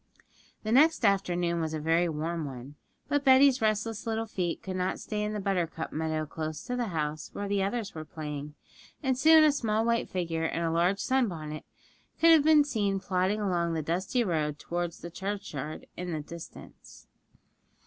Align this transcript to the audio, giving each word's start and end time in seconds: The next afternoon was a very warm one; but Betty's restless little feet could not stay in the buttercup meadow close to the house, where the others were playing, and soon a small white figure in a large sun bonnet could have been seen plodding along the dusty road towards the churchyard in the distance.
The 0.63 0.71
next 0.71 1.05
afternoon 1.05 1.61
was 1.61 1.75
a 1.75 1.79
very 1.79 2.09
warm 2.09 2.43
one; 2.45 2.73
but 3.07 3.23
Betty's 3.23 3.61
restless 3.61 4.07
little 4.07 4.25
feet 4.25 4.63
could 4.63 4.75
not 4.75 4.99
stay 4.99 5.21
in 5.21 5.31
the 5.33 5.39
buttercup 5.39 5.91
meadow 5.93 6.25
close 6.25 6.63
to 6.63 6.75
the 6.75 6.87
house, 6.87 7.29
where 7.33 7.47
the 7.47 7.61
others 7.61 7.93
were 7.93 8.03
playing, 8.03 8.55
and 9.03 9.15
soon 9.15 9.43
a 9.43 9.51
small 9.51 9.85
white 9.85 10.09
figure 10.09 10.45
in 10.47 10.63
a 10.63 10.71
large 10.73 10.99
sun 10.99 11.27
bonnet 11.27 11.65
could 12.19 12.31
have 12.31 12.43
been 12.43 12.63
seen 12.63 12.99
plodding 12.99 13.41
along 13.41 13.73
the 13.75 13.83
dusty 13.83 14.23
road 14.23 14.57
towards 14.57 15.01
the 15.01 15.11
churchyard 15.11 15.85
in 15.95 16.11
the 16.13 16.21
distance. 16.21 17.05